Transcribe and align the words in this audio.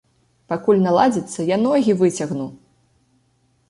Пакуль 0.53 0.81
наладзіцца, 0.87 1.47
я 1.55 1.61
ногі 1.69 1.99
выцягну! 2.03 2.53